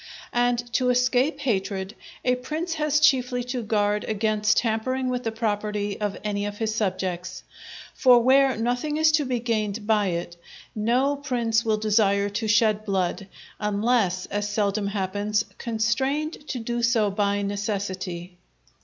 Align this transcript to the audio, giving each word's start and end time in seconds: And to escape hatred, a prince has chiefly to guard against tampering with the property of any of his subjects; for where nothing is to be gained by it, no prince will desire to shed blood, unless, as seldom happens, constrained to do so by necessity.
And 0.33 0.57
to 0.73 0.89
escape 0.89 1.41
hatred, 1.41 1.93
a 2.25 2.33
prince 2.33 2.73
has 2.73 2.99
chiefly 2.99 3.43
to 3.43 3.61
guard 3.61 4.03
against 4.05 4.57
tampering 4.57 5.09
with 5.09 5.23
the 5.23 5.31
property 5.31 6.01
of 6.01 6.17
any 6.23 6.47
of 6.47 6.57
his 6.57 6.73
subjects; 6.73 7.43
for 7.93 8.17
where 8.23 8.57
nothing 8.57 8.97
is 8.97 9.11
to 9.11 9.25
be 9.25 9.39
gained 9.39 9.85
by 9.85 10.07
it, 10.07 10.37
no 10.73 11.15
prince 11.15 11.63
will 11.63 11.77
desire 11.77 12.29
to 12.29 12.47
shed 12.47 12.83
blood, 12.83 13.27
unless, 13.59 14.25
as 14.25 14.49
seldom 14.49 14.87
happens, 14.87 15.45
constrained 15.59 16.47
to 16.47 16.57
do 16.57 16.81
so 16.81 17.11
by 17.11 17.43
necessity. 17.43 18.39